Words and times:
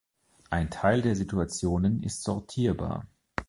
Ein 0.49 0.71
Teil 0.71 1.03
der 1.03 1.15
Situationen 1.15 2.01
ist 2.01 2.23
sortierbar. 2.23 3.05